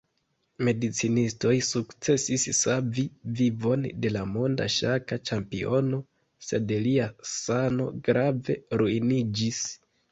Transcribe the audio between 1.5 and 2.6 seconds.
sukcesis